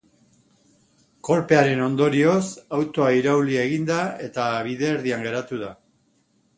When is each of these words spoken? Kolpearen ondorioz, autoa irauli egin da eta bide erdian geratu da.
Kolpearen 1.29 1.83
ondorioz, 1.89 2.41
autoa 2.79 3.13
irauli 3.21 3.61
egin 3.67 3.89
da 3.93 4.01
eta 4.31 4.51
bide 4.71 4.93
erdian 4.97 5.31
geratu 5.31 5.65
da. 5.67 5.75